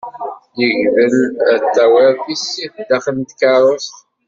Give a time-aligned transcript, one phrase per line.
[0.59, 1.13] Yegdel
[1.51, 3.95] ad d-tawiḍ tissit daxel n tkerrust.